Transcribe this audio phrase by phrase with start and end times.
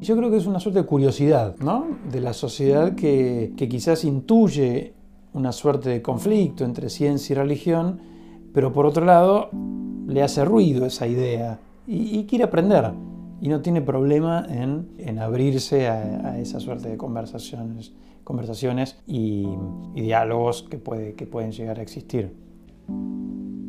[0.00, 1.86] Yo creo que es una suerte de curiosidad, ¿no?
[2.10, 4.94] De la sociedad que, quizás intuye
[5.34, 8.00] una suerte de conflicto entre ciencia y religión,
[8.54, 9.50] pero por otro lado
[10.06, 12.92] le hace ruido esa idea y, quiere aprender
[13.42, 17.92] y no tiene problema en, abrirse a, esa suerte de conversaciones,
[18.24, 19.46] conversaciones y,
[19.94, 22.34] diálogos que, puede, que pueden llegar a existir.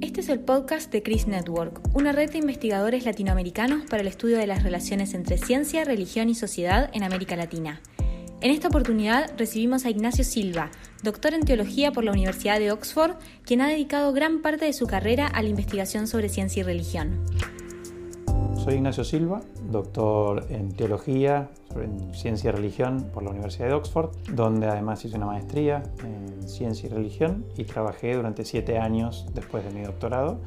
[0.02, 4.40] Este es el podcast de Chris Network, una red de investigadores latinoamericanos para el estudio
[4.40, 7.82] de las relaciones entre ciencia, religión y sociedad en América Latina.
[8.42, 10.72] En esta oportunidad recibimos a Ignacio Silva,
[11.04, 14.88] doctor en teología por la Universidad de Oxford, quien ha dedicado gran parte de su
[14.88, 17.24] carrera a la investigación sobre ciencia y religión.
[18.64, 24.12] Soy Ignacio Silva, doctor en teología, en ciencia y religión por la Universidad de Oxford,
[24.36, 29.64] donde además hice una maestría en ciencia y religión y trabajé durante siete años después
[29.64, 30.40] de mi doctorado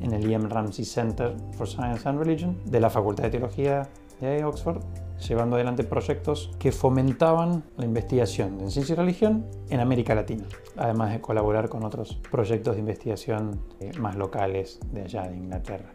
[0.00, 3.88] en el Ian Ramsey Center for Science and Religion de la Facultad de Teología
[4.20, 4.82] de Oxford,
[5.26, 10.44] llevando adelante proyectos que fomentaban la investigación en ciencia y religión en América Latina,
[10.76, 15.90] además de colaborar con otros proyectos de investigación eh, más locales de allá de Inglaterra.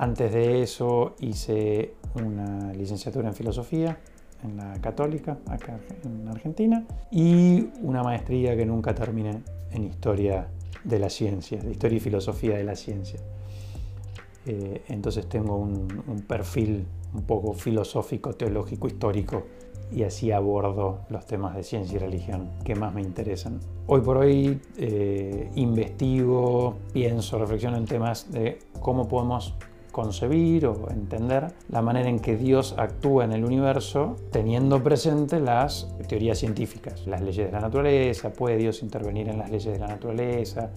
[0.00, 3.98] Antes de eso hice una licenciatura en filosofía
[4.42, 10.48] en la católica, acá en Argentina, y una maestría que nunca terminé en historia
[10.84, 13.20] de la ciencia, de historia y filosofía de la ciencia.
[14.46, 19.48] Eh, entonces tengo un, perfil un poco filosófico, teológico, histórico,
[19.92, 23.60] y así abordo los temas de ciencia y religión que más me interesan.
[23.86, 29.56] Hoy por hoy eh, investigo, pienso, reflexiono en temas de cómo podemos
[29.90, 35.94] concebir o entender la manera en que Dios actúa en el universo teniendo presente las
[36.08, 39.88] teorías científicas, las leyes de la naturaleza, puede Dios intervenir en las leyes de la
[39.88, 40.70] naturaleza,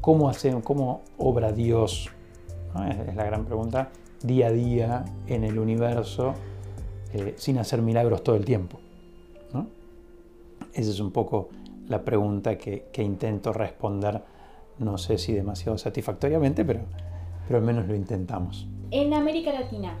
[0.00, 2.10] cómo, hace, cómo obra Dios,
[3.08, 3.90] es la gran pregunta,
[4.22, 6.34] día a día en el universo
[7.12, 8.80] eh, sin hacer milagros todo el tiempo.
[10.72, 11.50] Esa es un poco
[11.86, 14.22] la pregunta que intento responder,
[14.80, 16.80] no sé si demasiado satisfactoriamente, pero
[17.46, 18.66] pero al menos lo intentamos.
[18.90, 19.94] En América Latina,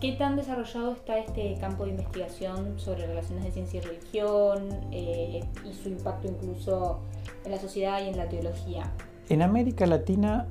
[0.00, 5.40] ¿qué tan desarrollado está este campo de investigación sobre relaciones de ciencia y religión eh,
[5.64, 7.00] y su impacto incluso
[7.44, 8.92] en la sociedad y en la teología?
[9.28, 10.46] En América Latina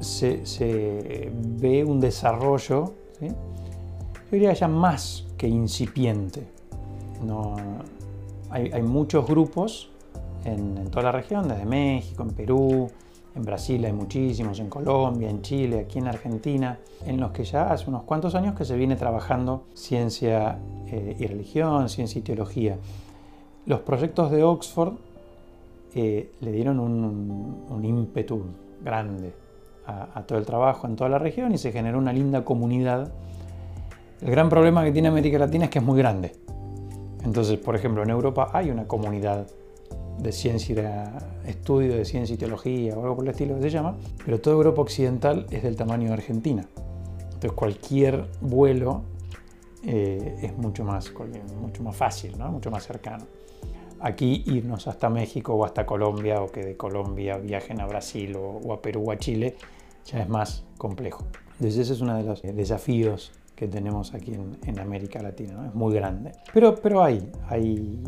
[0.00, 6.46] se, ve un desarrollo, yo diría ya más que incipiente.
[7.22, 7.54] No,
[8.50, 9.90] hay, muchos grupos
[10.44, 12.90] en, en toda la región, desde México, en Perú,
[13.34, 17.72] en Brasil hay muchísimos, en Colombia, en Chile, aquí en Argentina, en los que ya
[17.72, 22.78] hace unos cuantos años que se viene trabajando ciencia eh, y religión, ciencia y teología.
[23.66, 24.94] Los proyectos de Oxford
[25.94, 28.42] eh, le dieron un, ímpetu
[28.82, 29.32] grande
[29.86, 33.12] a, todo el trabajo en toda la región y se generó una linda comunidad.
[34.22, 36.32] El gran problema que tiene América Latina es que es muy grande.
[37.24, 39.46] Entonces, por ejemplo, en Europa hay una comunidad
[40.24, 41.12] de ciencia,
[41.46, 44.56] estudio de ciencia y teología o algo por el estilo que se llama, pero toda
[44.56, 46.66] Europa Occidental es del tamaño de Argentina.
[47.24, 49.02] Entonces cualquier vuelo
[49.84, 51.12] eh, es mucho más,
[51.60, 52.50] mucho más fácil, ¿no?
[52.50, 53.26] mucho más cercano.
[54.00, 58.72] Aquí irnos hasta México o hasta Colombia o que de Colombia viajen a Brasil o,
[58.72, 59.56] a Perú o a Chile
[60.06, 61.26] ya es más complejo.
[61.52, 65.94] Entonces ese es uno de los desafíos que tenemos aquí en, América Latina, es muy
[65.94, 66.32] grande.
[66.52, 68.02] Pero, pero hay, hay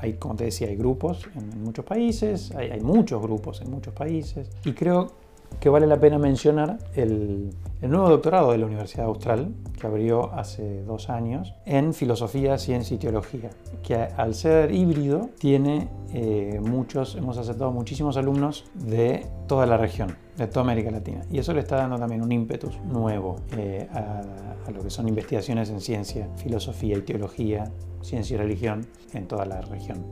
[0.00, 4.50] hay, como te decía, hay grupos en, muchos países, hay, muchos grupos en muchos países,
[4.64, 5.12] y creo
[5.60, 10.82] que vale la pena mencionar el, nuevo doctorado de la Universidad Austral, que abrió hace
[10.84, 13.50] dos años, en Filosofía, Ciencia y Teología,
[13.82, 20.16] que al ser híbrido tiene eh, muchos, hemos aceptado muchísimos alumnos de toda la región,
[20.36, 24.22] de toda América Latina, y eso le está dando también un ímpetus nuevo eh, a,
[24.66, 27.70] a lo que son investigaciones en ciencia, filosofía y teología,
[28.02, 30.04] ciencia y religión en toda la región.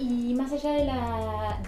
[0.00, 1.60] Y más allá de la,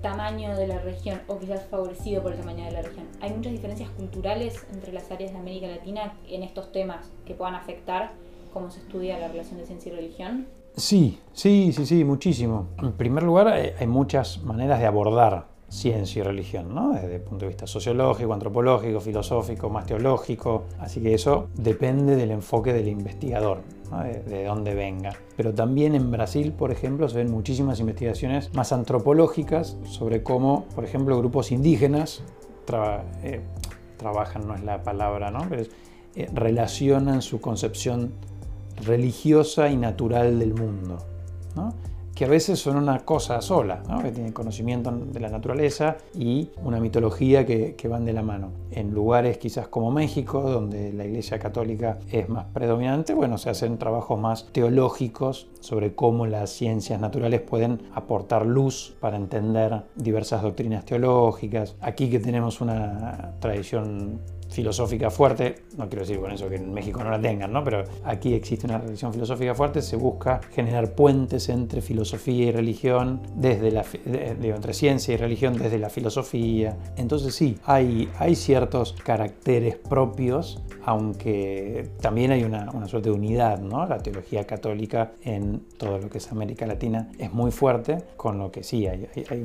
[0.00, 3.52] tamaño de la región, o quizás favorecido por el tamaño de la región, ¿hay muchas
[3.52, 8.12] diferencias culturales entre las áreas de América Latina en estos temas que puedan afectar
[8.52, 10.46] cómo se estudia la relación de ciencia y religión?
[10.76, 12.68] Sí, sí, sí, sí, muchísimo.
[12.78, 16.92] En primer lugar, hay muchas maneras de abordar ciencia y religión, ¿no?
[16.92, 20.64] desde el punto de vista sociológico, antropológico, filosófico, más teológico.
[20.78, 23.60] Así que eso depende del enfoque del investigador,
[24.26, 25.14] de, dónde venga.
[25.36, 30.84] Pero también en Brasil, por ejemplo, se ven muchísimas investigaciones más antropológicas sobre cómo, por
[30.84, 32.22] ejemplo, grupos indígenas
[33.22, 33.40] eh,
[33.98, 35.46] trabajan, no es la palabra, ¿no?
[35.48, 35.64] pero
[36.14, 38.12] eh, relacionan su concepción
[38.84, 40.98] religiosa y natural del mundo.
[41.54, 41.74] ¿no?
[42.18, 46.80] Que a veces son una cosa sola, que tienen conocimiento de la naturaleza y una
[46.80, 48.50] mitología que, que, van de la mano.
[48.72, 53.78] En lugares quizás como México, donde la Iglesia Católica es más predominante, bueno, se hacen
[53.78, 60.84] trabajos más teológicos sobre cómo las ciencias naturales pueden aportar luz para entender diversas doctrinas
[60.84, 61.76] teológicas.
[61.80, 64.18] Aquí que tenemos una tradición
[64.58, 67.62] filosófica fuerte, no quiero decir con eso que en México no la tengan, ¿no?
[67.62, 73.22] pero aquí existe una religión filosófica fuerte, se busca generar puentes entre filosofía y religión,
[73.36, 76.76] desde la, entre ciencia y religión desde la filosofía.
[76.96, 83.60] Entonces sí, hay, hay ciertos caracteres propios, aunque también hay una, una suerte de unidad,
[83.60, 83.86] ¿no?
[83.86, 88.50] La teología católica en todo lo que es América Latina es muy fuerte, con lo
[88.50, 89.42] que sí hay, hay,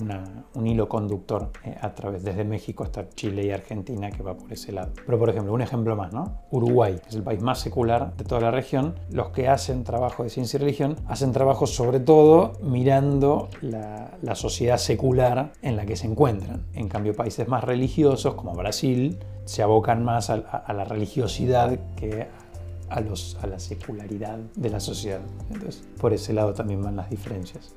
[0.56, 4.52] un hilo conductor eh, a través desde México hasta Chile y Argentina que va por
[4.52, 4.94] ese lado.
[5.06, 6.40] Pero por ejemplo, un ejemplo más, ¿no?
[6.52, 8.96] Uruguay, es el país más secular de toda la región.
[9.10, 14.36] Los que hacen trabajo de ciencia y religión hacen trabajo sobre todo mirando la, la
[14.36, 16.66] sociedad secular en la que se encuentran.
[16.74, 22.28] En cambio, países más religiosos como Brasil se abocan más a, a la religiosidad que
[22.90, 25.22] a, los, a la secularidad de la sociedad.
[25.52, 27.76] Entonces, por ese lado también van las diferencias.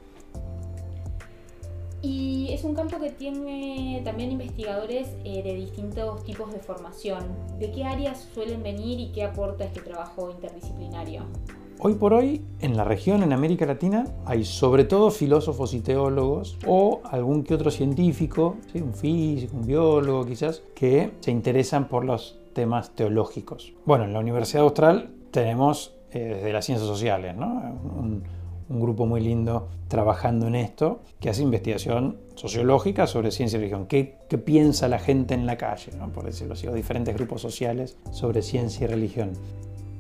[2.03, 7.25] Y es un campo que tiene también investigadores eh, de distintos tipos de formación.
[7.59, 11.23] ¿De qué áreas suelen venir y qué aporta este trabajo interdisciplinario?
[11.79, 16.57] Hoy por hoy, en la región, en América Latina, hay sobre todo filósofos y teólogos
[16.67, 22.39] o algún que otro científico, un físico, un biólogo quizás, que se interesan por los
[22.55, 23.75] temas teológicos.
[23.85, 27.63] Bueno, en la Universidad Austral tenemos eh, desde las ciencias sociales, ¿no?
[28.69, 33.87] Un grupo muy lindo trabajando en esto, que hace investigación sociológica sobre ciencia y religión.
[33.87, 37.97] ¿Qué, qué piensa la gente en la calle, por decirlo así, los diferentes grupos sociales
[38.11, 39.33] sobre ciencia y religión?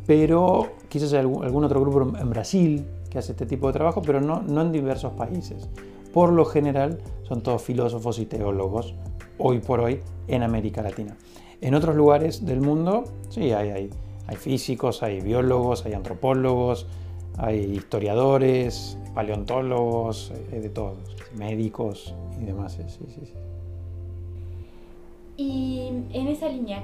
[0.07, 4.21] Pero quizás hay algún otro grupo en Brasil que hace este tipo de trabajo, pero
[4.21, 5.69] no, no en diversos países.
[6.13, 8.95] Por lo general son todos filósofos y teólogos,
[9.39, 11.17] hoy por hoy, en América Latina.
[11.61, 13.91] En otros lugares del mundo, sí, hay, hay,
[14.27, 16.87] hay físicos, hay biólogos, hay antropólogos,
[17.39, 20.97] hay historiadores, paleontólogos, eh, de todos,
[21.35, 22.75] médicos y demás.
[22.75, 23.33] Sí, sí, sí.
[25.37, 26.83] Y en esa línea,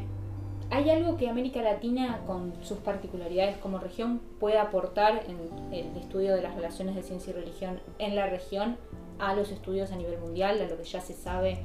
[0.70, 5.38] ¿hay algo que América Latina, con sus particularidades como región, pueda aportar en
[5.72, 8.76] el estudio de las relaciones de ciencia y religión en la región
[9.18, 11.58] a los estudios a nivel mundial, a lo que ya se sabe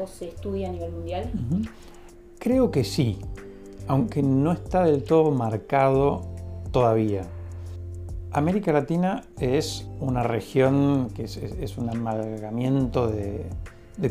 [0.00, 1.30] o se estudia a nivel mundial?
[2.38, 3.18] Creo que sí,
[3.86, 6.22] aunque no está del todo marcado
[6.72, 7.22] todavía.
[8.34, 13.46] América Latina es una región que es, un amalgamiento de,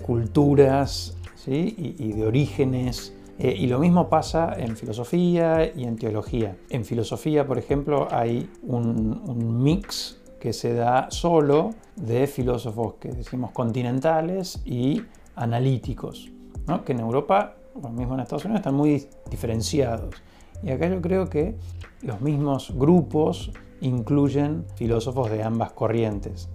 [0.01, 3.13] culturas y, de orígenes.
[3.37, 6.55] Eh, y lo mismo pasa en filosofía y en teología.
[6.69, 13.51] En filosofía, por ejemplo, hay un, mix que se da solo de filósofos que decimos
[13.51, 15.01] continentales y
[15.35, 16.31] analíticos,
[16.85, 20.15] que en Europa, o mismo en Estados Unidos, están muy diferenciados.
[20.63, 21.55] Y acá yo creo que
[22.03, 23.51] los mismos grupos
[23.83, 26.49] incluyen filósofos de ambas corrientes.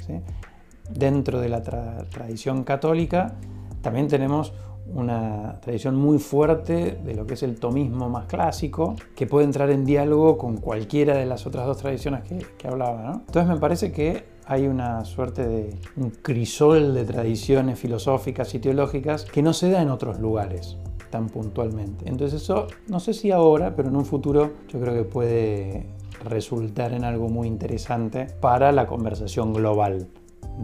[0.91, 3.35] Dentro de la tradición católica
[3.83, 4.53] también tenemos
[4.95, 9.71] una tradición muy fuerte de lo que es el tomismo más clásico, que puede entrar
[9.71, 13.23] en diálogo con cualquiera de las otras dos tradiciones que, que hablaba.
[13.27, 19.27] Entonces me parece que hay una suerte de un crisol de tradiciones filosóficas y teológicas
[19.27, 20.79] que no se da en otros lugares
[21.11, 22.09] tan puntualmente.
[22.09, 25.87] Entonces eso, no sé si ahora, pero en un futuro yo creo que puede
[26.25, 30.09] resultar en algo muy interesante para la conversación global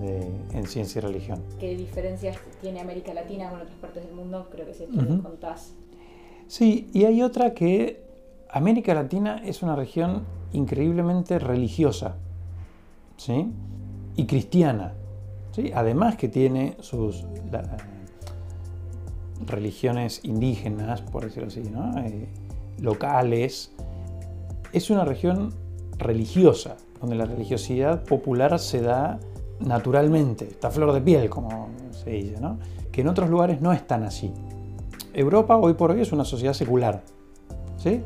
[0.00, 1.42] de, en ciencia y religión.
[1.60, 4.48] ¿Qué diferencias tiene América Latina con otras partes del mundo?
[4.50, 5.74] Creo que es esto que contás.
[6.46, 8.02] Sí, y hay otra que
[8.50, 12.16] América Latina es una región increíblemente religiosa
[13.16, 13.50] ¿sí?
[14.16, 14.94] y cristiana.
[15.52, 15.72] ¿sí?
[15.74, 17.24] Además que tiene sus
[19.46, 21.98] religiones indígenas, por decirlo así, ¿no?
[21.98, 22.28] Eh,
[22.80, 23.72] locales,
[24.74, 25.54] es una región
[25.98, 29.20] religiosa, donde la religiosidad popular se da
[29.60, 32.58] naturalmente, está flor de piel, como se dice, ¿no?
[32.90, 34.32] que en otros lugares no es tan así.
[35.12, 37.02] Europa hoy por hoy es una sociedad secular,
[37.76, 38.02] ¿sí?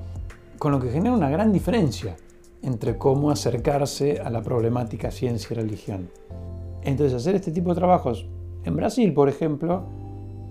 [0.59, 2.17] con lo que genera una gran diferencia
[2.63, 6.11] entre cómo acercarse a la problemática ciencia y religión.
[6.83, 8.27] Entonces, hacer este tipo de trabajos
[8.65, 9.85] en Brasil, por ejemplo,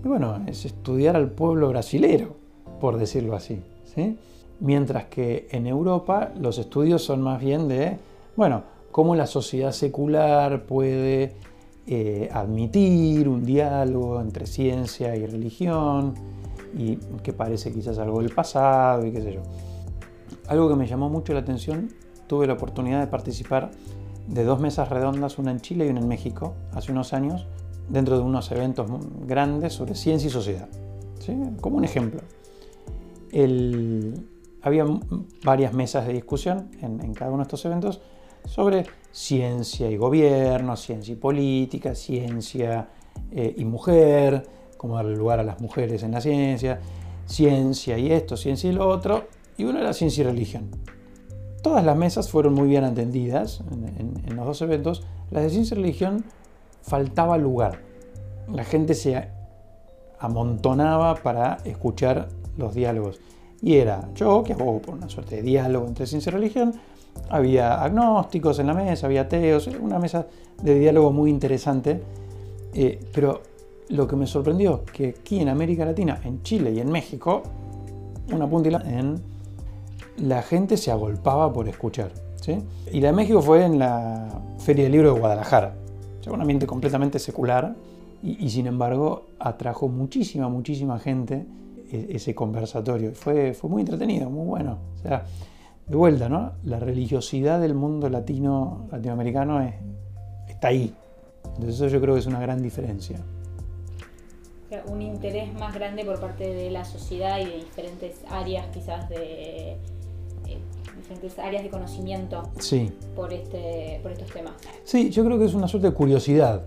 [0.02, 2.36] bueno, es estudiar al pueblo brasilero,
[2.80, 3.62] por decirlo así.
[3.94, 4.16] ¿sí?
[4.60, 7.98] Mientras que en Europa los estudios son más bien de,
[8.36, 11.34] bueno, cómo la sociedad secular puede
[11.86, 16.14] eh, admitir un diálogo entre ciencia y religión,
[16.76, 19.42] y que parece quizás algo del pasado y qué sé yo.
[20.48, 21.90] Algo que me llamó mucho la atención,
[22.26, 23.70] tuve la oportunidad de participar
[24.26, 27.46] de dos mesas redondas, una en Chile y una en México, hace unos años,
[27.88, 28.86] dentro de unos eventos
[29.26, 30.68] grandes sobre ciencia y sociedad.
[31.20, 31.34] ¿sí?
[31.60, 32.20] Como un ejemplo.
[34.62, 34.84] Había
[35.44, 38.00] varias mesas de discusión en, cada uno de estos eventos
[38.44, 42.88] sobre ciencia y gobierno, ciencia y política, ciencia
[43.30, 44.46] eh, y mujer,
[44.76, 46.80] cómo darle lugar a las mujeres en la ciencia,
[47.26, 50.70] ciencia y esto, ciencia y lo otro, y uno era ciencia y religión.
[51.62, 55.04] Todas las mesas fueron muy bien atendidas en, los dos eventos.
[55.30, 56.24] Las de ciencia y religión
[56.82, 57.80] faltaba lugar.
[58.50, 59.28] La gente se
[60.20, 63.20] amontonaba para escuchar los diálogos.
[63.60, 66.74] Y era yo, que abogo por una suerte de diálogo entre ciencia y religión,
[67.30, 70.26] había agnósticos en la mesa, había ateos, una mesa
[70.62, 72.00] de diálogo muy interesante.
[72.74, 73.42] Eh, pero
[73.88, 77.42] lo que me sorprendió que aquí en América Latina, en Chile y en México,
[78.32, 79.20] una punta en
[80.18, 82.12] la gente se agolpaba por escuchar.
[82.40, 82.58] ¿sí?
[82.92, 85.74] Y la de México fue en la Feria del Libro de Guadalajara.
[86.28, 87.74] O un ambiente completamente secular
[88.22, 91.46] y, sin embargo atrajo muchísima, muchísima gente
[91.92, 93.12] ese conversatorio.
[93.12, 94.78] Fue, fue muy entretenido, muy bueno.
[94.94, 95.24] O sea,
[95.86, 96.52] de vuelta, ¿no?
[96.64, 99.60] La religiosidad del mundo latino, latinoamericano
[100.48, 100.94] está ahí.
[101.44, 103.18] Entonces eso yo creo que es una gran diferencia
[104.86, 109.72] un interés más grande por parte de la sociedad y de diferentes áreas quizás de
[110.46, 110.58] eh,
[110.96, 112.92] diferentes áreas de conocimiento sí.
[113.14, 114.54] por, este, por estos temas.
[114.84, 116.62] Sí, yo creo que es una suerte de curiosidad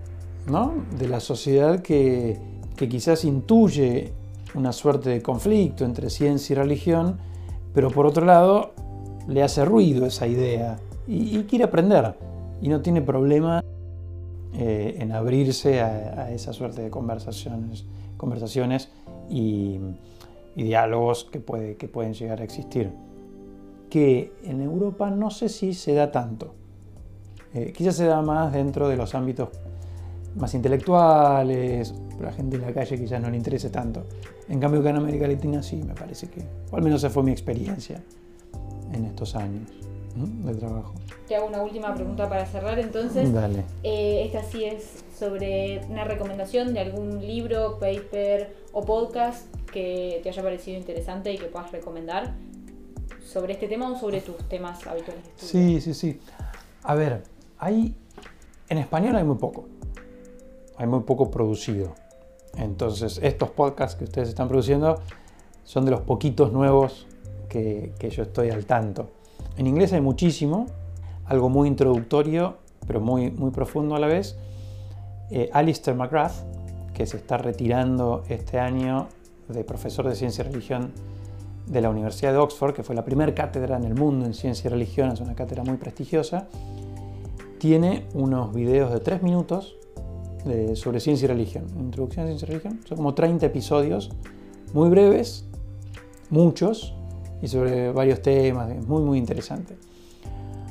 [0.48, 0.74] ¿no?
[0.98, 2.40] de la sociedad que,
[2.76, 4.14] que quizás intuye
[4.54, 7.18] una suerte de conflicto entre ciencia y religión,
[7.74, 8.74] pero por otro lado
[9.28, 10.78] le hace ruido esa idea
[11.08, 12.16] y, quiere aprender
[12.62, 13.64] y no tiene problema
[14.54, 17.86] eh, en abrirse a, esa suerte de conversaciones,
[18.18, 18.90] conversaciones
[19.30, 19.80] y,
[20.56, 22.92] diálogos que, puede, que pueden llegar a existir.
[23.90, 26.54] Que en Europa no sé si se da tanto.
[27.54, 29.50] Eh, quizás se da más dentro de los ámbitos
[30.36, 34.04] más intelectuales, pero a la gente de la calle quizás no le interese tanto.
[34.48, 37.24] En cambio, que en América Latina sí, me parece que, o al menos esa fue
[37.24, 38.00] mi experiencia
[38.94, 39.72] en estos años
[40.16, 40.94] de trabajo.
[41.28, 43.34] Te hago una última pregunta para cerrar entonces.
[43.34, 43.64] Dale.
[43.82, 50.30] Eh, esta sí es sobre una recomendación de algún libro, paper o podcast que te
[50.30, 52.36] haya parecido interesante y que puedas recomendar
[53.26, 55.50] sobre este tema o sobre tus temas habituales de estudio.
[55.50, 56.20] Sí, sí, sí.
[56.84, 57.24] A ver,
[57.58, 57.96] hay
[58.70, 59.66] en español hay muy poco.
[60.78, 61.94] Hay muy poco producido.
[62.58, 65.00] Entonces, estos podcasts que ustedes están produciendo
[65.64, 67.08] son de los poquitos nuevos
[67.48, 69.10] que, yo estoy al tanto.
[69.58, 70.68] En inglés hay muchísimo,
[71.26, 74.38] algo muy introductorio, pero muy, muy profundo a la vez.
[75.30, 76.34] Eh, Alistair McGrath,
[76.94, 79.08] que se está retirando este año
[79.48, 80.92] de profesor de ciencia y religión
[81.68, 84.68] de la Universidad de Oxford, que fue la primera cátedra en el mundo en ciencia
[84.68, 86.48] y religión, es una cátedra muy prestigiosa,
[87.60, 89.78] tiene unos videos de tres minutos
[90.76, 92.80] sobre ciencia y religión, introducción a ciencia y religión.
[92.86, 94.10] Son como 30 episodios
[94.74, 95.46] muy breves,
[96.30, 96.94] muchos,
[97.42, 99.78] y sobre varios temas, muy muy interesante.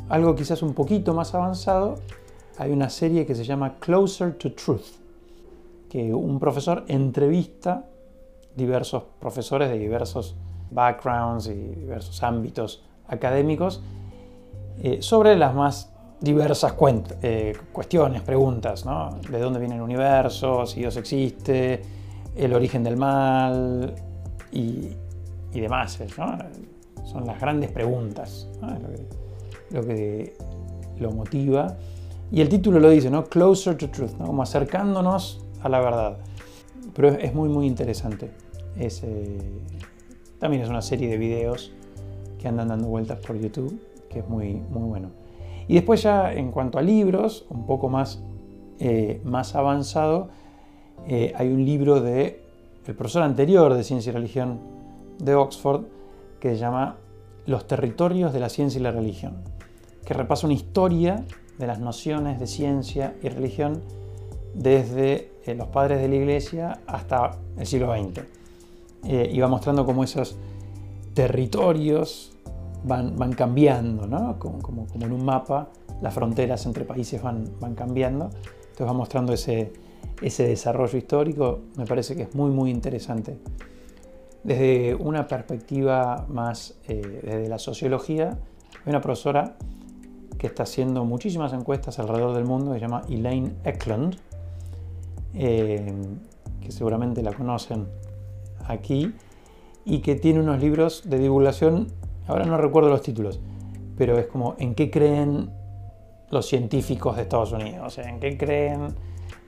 [0.09, 1.97] Algo quizás un poquito más avanzado,
[2.59, 4.99] hay una serie que se llama Closer to Truth,
[5.89, 7.87] que un profesor entrevista
[8.57, 10.37] diversos profesores de diversos
[10.71, 13.83] backgrounds y diversos ámbitos académicos
[14.79, 15.90] eh, sobre las más
[16.21, 16.75] diversas
[17.23, 19.19] eh, cuestiones, preguntas, ¿no?
[19.31, 20.67] ¿De dónde viene el universo?
[20.67, 21.83] ¿Si Dios existe?
[22.37, 23.95] ¿El origen del mal?
[24.53, 24.89] Y,
[25.53, 25.99] y demás.
[26.19, 26.39] ¿no?
[27.05, 28.49] Son las grandes preguntas,
[29.71, 30.37] lo, que,
[30.99, 31.77] lo, motiva.
[32.31, 33.25] Y el título lo dice, ¿no?
[33.25, 34.27] Closer to Truth, ¿no?
[34.27, 36.19] como acercándonos a la verdad.
[36.95, 38.31] Pero es, muy, muy interesante.
[38.77, 39.03] Es,
[40.39, 41.73] también es una serie de videos
[42.39, 45.20] que andan dando vueltas por YouTube, que es muy, muy bueno.
[45.71, 48.21] Y después ya en cuanto a libros, un poco más,
[48.81, 50.29] eh, más avanzado,
[51.07, 52.43] eh, hay un libro de
[52.85, 54.59] profesor anterior de Ciencia y Religión
[55.21, 55.85] de Oxford
[56.41, 56.97] que se llama
[57.47, 59.45] Los territorios de la ciencia y la religión,
[60.05, 61.25] que repasa una historia
[61.57, 63.81] de las nociones de ciencia y religión
[64.55, 68.25] desde eh, los padres de la iglesia hasta el siglo XX.
[69.05, 70.37] Eh, y va mostrando cómo esos
[71.15, 72.33] territorios
[72.85, 74.39] van, cambiando, ¿no?
[74.39, 75.71] como, en un mapa,
[76.01, 78.31] las fronteras entre países van, cambiando.
[78.61, 79.73] Entonces va mostrando ese,
[80.23, 83.39] ese desarrollo histórico, me parece que es muy, muy interesante
[84.43, 88.39] desde una perspectiva más eh, desde la sociología,
[88.85, 89.57] hay una profesora
[90.39, 94.17] que está haciendo muchísimas encuestas alrededor del mundo, que se llama Elaine Eklund,
[95.35, 95.93] eh,
[96.63, 97.87] que seguramente la conocen
[98.67, 99.15] aquí,
[99.85, 101.89] y que tiene unos libros de divulgación,
[102.31, 103.41] ahora no recuerdo los títulos,
[103.97, 105.51] pero es como ¿en qué creen
[106.31, 108.95] los científicos de Estados Unidos, en qué creen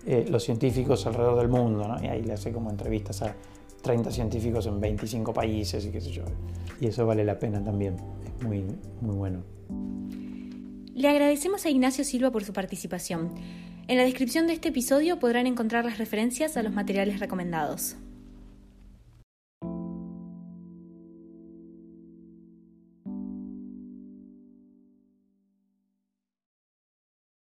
[0.05, 1.97] eh, los científicos alrededor del mundo.
[2.03, 3.35] Y ahí le hace como entrevistas a
[3.83, 6.25] 30 científicos en 25 países y qué sé yo.
[6.81, 8.65] Y eso vale la pena también, es muy,
[9.01, 9.43] muy bueno.
[10.95, 13.31] Le agradecemos a Ignacio Silva por su participación.
[13.89, 17.97] En la descripción de este episodio podrán encontrar las referencias a los materiales recomendados.